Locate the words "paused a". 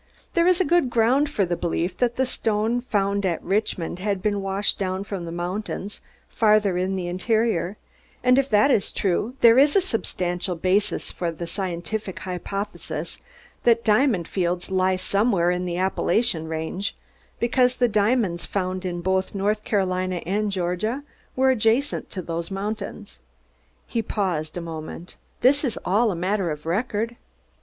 24.01-24.61